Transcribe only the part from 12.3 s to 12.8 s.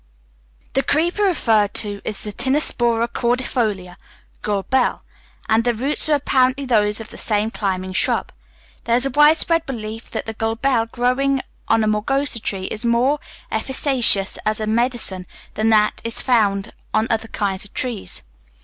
tree